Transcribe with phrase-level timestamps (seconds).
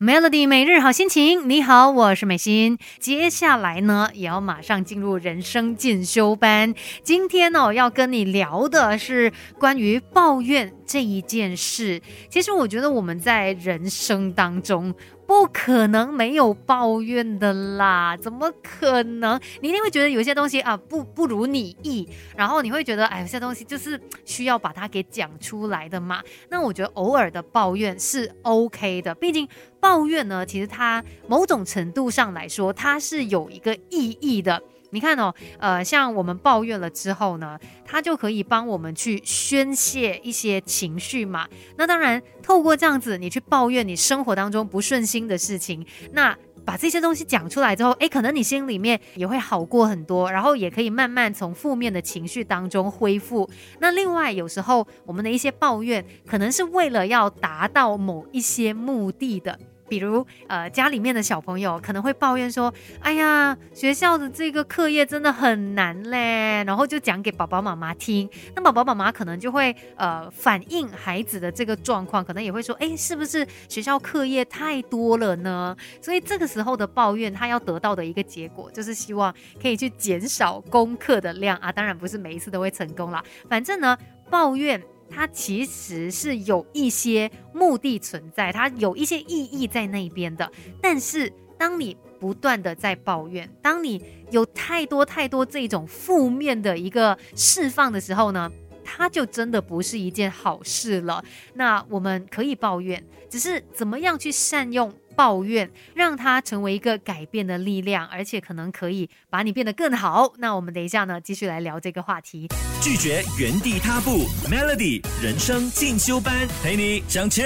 [0.00, 2.78] Melody 每日好心情，你好，我是美心。
[3.00, 6.72] 接下来呢，也要马上进入人生进修班。
[7.02, 12.00] 今天呢，要跟你聊的是关于抱怨这一件事。
[12.30, 14.94] 其实我觉得我们在人生当中。
[15.28, 19.38] 不可能没有抱怨的啦，怎么可能？
[19.60, 26.22] 你一定会觉得有些东西啊不不如你意，然后你会觉得哎，有些东西就是需要把它给讲出来的嘛。
[26.48, 29.46] 那我觉得偶尔的抱怨是 OK 的，毕竟
[29.78, 34.62] 抱怨呢，其实它某种程度上来说，它是有一个意义的。
[34.90, 41.46] 你看哦，呃，像我们抱怨了之后呢，它就可以帮我们去宣泄一些情绪嘛。
[41.76, 53.48] 那当然，透过这样子，你去抱怨你生活当中不顺心的事情，那把这些东西讲出来之后，诶，可能你心里面也会好过很多，然后也可以慢慢从负面的情绪当中恢复。
[53.80, 59.58] 那另外，有时候我们的一些抱怨，可能是为了要达到某一些目的的。
[59.88, 68.28] 比如，呃，家里面的小朋友可能会抱怨说：“哎呀，学校的这个课业真的很难嘞。”然后就讲给宝宝妈妈听。
[68.54, 81.72] 那宝宝妈妈可能就会呃反映孩子的这个状况，可能也会说：“哎，是不是学校课业太多了呢？”所以这个时候的抱怨，他要得到的一个结果，就是希望可以去减少功课的量啊。
[81.72, 83.96] 当然不是每一次都会成功啦，反正呢，
[84.28, 84.82] 抱怨。
[85.10, 90.50] 它其实是有一些目的存在，它有一些意义在那边的。
[90.80, 98.50] 但是，当你不断的在抱怨，当你有太多太多这种负面的一个释放的时候呢，
[98.84, 101.24] 它就真的不是一件好事了。
[101.54, 104.92] 那我们可以抱怨，只是怎么样去善用。
[105.18, 110.34] 抱怨让它成为一个改变的力量，而且可能可以把你变得更好。
[110.38, 112.46] 那我们等一下呢，继续来聊这个话题。
[112.80, 117.44] 拒绝原地踏步，Melody 人生进修班陪你向前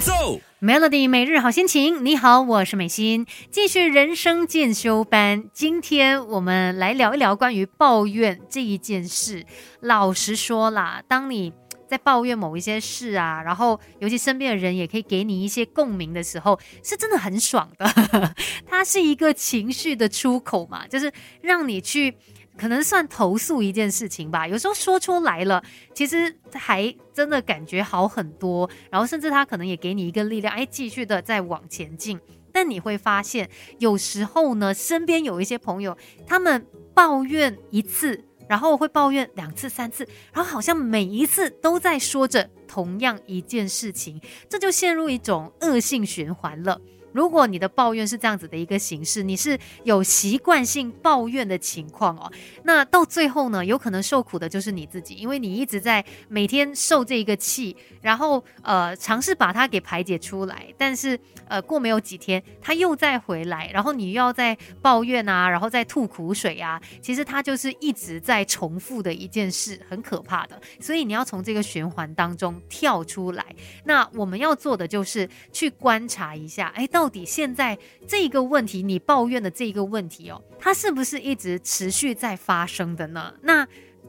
[0.00, 0.40] 走。
[0.62, 5.44] Melody 每日好心情，你好，我是美心，继续人生进修班。
[5.52, 9.44] 今天我们来聊一聊关于抱怨这一件事。
[9.80, 11.52] 老实说啦，当你
[11.88, 17.90] 在抱怨某一些事啊，然后尤其身边的人也可以给你一些共鸣的时候，是真的很爽的。
[18.68, 21.10] 它是一个情绪的出口嘛，就是
[21.40, 22.14] 让你去
[22.58, 24.46] 可能算投诉一件事情吧。
[24.46, 32.20] 有时候说出来了，其实还真的感觉好很多，然后甚至他可能也给你一个力量，哎，继续的再往前进。
[32.52, 38.27] 但你会发现，有时候呢，身边有一些朋友，他们抱怨一次。
[38.48, 46.80] 然后我会抱怨两次、三次，然后好像每一次都在说着同样一件事情，这就陷入一种恶性循环了。
[47.12, 52.30] 如果你的抱怨是这样子的一个形式，你是有习惯性抱怨的情况哦，
[52.64, 61.18] 那到最后呢，有可能受苦的就是你自己，因为你一直在每天受这一个气，然后呃尝试把它给排解出来，但是
[61.48, 70.60] 呃过没有几天，它又再回来，然后你又要再抱怨啊，然后再吐苦水啊，其实它就是一直在重复的一件事，很可怕的。
[70.78, 73.44] 所以你要从这个循环当中跳出来，
[73.84, 76.86] 那我们要做的就是去观察一下，哎。
[76.98, 77.78] 到底现在
[78.08, 83.32] 这个问题，你抱怨的这个问题哦，它是不是一直持续在发生的呢？
[83.42, 83.64] 那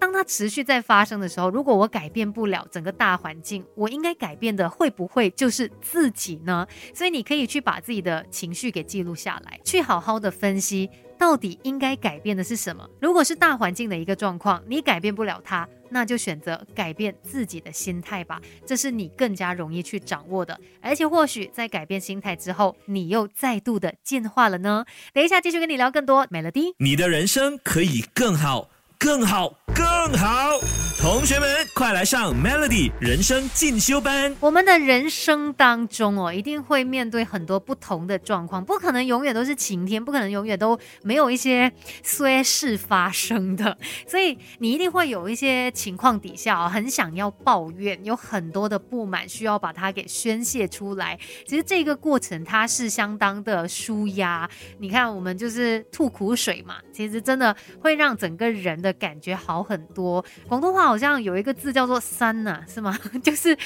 [0.00, 6.66] 当它持续在发生的时候，如果我改变不了整个大环境，我应该改变的会不会就是自己呢？
[6.92, 10.90] 所以你可以去把自己的情绪给记录下来，去好好的分析。
[11.22, 12.84] 到底应该改变的是什么？
[13.00, 18.42] 如果是大环境的一个状况，你改变不了它，那就选择改变自己的心态吧。
[18.66, 24.84] 这是你更加容易去掌握的，而且或许在改变心态之后，你又再度的进化了呢。
[25.12, 26.26] 等一下继续跟你聊更多。
[26.28, 28.70] 美乐蒂你的人生可以更好。
[28.98, 29.84] 更好，更
[30.18, 30.58] 好！
[30.98, 34.36] 同学们，快来上 Melody 人生进修班。
[34.38, 41.72] 我们的人生当中哦，一定会面对很多不同的状况，不可能永远都是晴天，不可能永远都没有一些
[42.04, 43.76] 衰事发生的。
[44.06, 51.18] 所以你一定会有一些情况底下哦，很想要抱怨，有很多的不满需要把它给宣泄出来。
[51.44, 54.48] 其实这个过程它是相当的舒压。
[54.78, 58.92] 你看，我们就是吐苦水嘛，其实真的会让整个人的。
[58.92, 60.24] 感觉好很很多。
[60.48, 62.96] 广东话好像有一个字叫做“三”呐，是吗？
[63.22, 63.56] 就是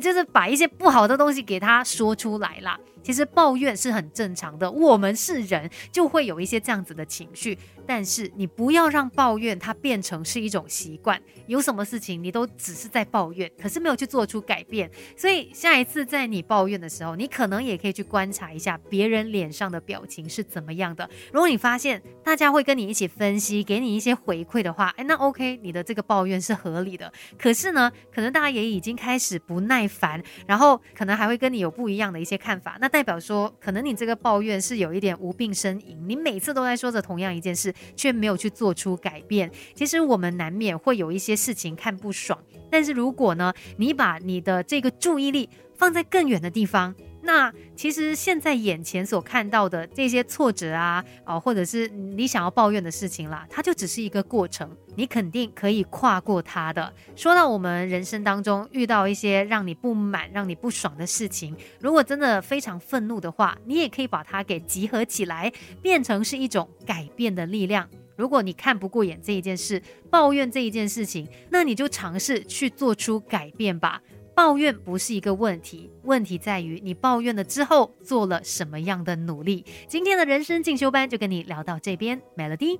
[0.00, 2.78] 就是把一些不好的东西给他说出来啦。
[3.02, 7.56] 其实抱怨是很正常的，我们是人，就会有一些这样子的情绪。
[7.86, 14.90] 但是你不要让抱怨它变成是一种习惯，有什么事情你都只是在抱怨，可是没有去做出改变。
[15.16, 21.08] 所以下一次在你抱怨的时候，你可能也可以去观察一下别人脸上的表情是怎么样的。
[21.32, 27.12] 如果你发现大家会跟你一起分析，给你一些回馈的，话，哎，那 OK 你的这个抱怨是合理的。
[27.38, 32.78] 可是呢，可能大家也已经开始不耐烦，然后可能还会跟你有不一样的一些看法。
[32.80, 39.50] 那代表说，可能你这个抱怨是有一点无病呻吟，你每次都在说着同样一件事，却没有去做出改变。
[39.74, 46.94] 其实我们难免会有一些事情看不爽，但是如果呢，你把你的这个注意力放在更远的地方。
[47.26, 56.92] 那其实现在眼前所看到的这些挫折啊，哦，或者是你想要抱怨的事情啦，它就只是一个过程，你肯定可以跨过它的。
[57.16, 65.52] 说到我们人生当中遇到一些让你不满、让你不爽的事情，如果真的非常愤怒的话，你也可以把它给集合起来，
[65.82, 67.88] 变成是一种改变的力量。
[68.16, 74.00] 如果你看不过眼这一件事，抱怨这一件事情，那你就尝试去做出改变吧。
[74.36, 79.64] 抱怨不是一个问题，问题在于你抱怨了之后做了什么样的努力。
[79.88, 82.78] 今天的人生进修班就跟你聊到这边，Melody。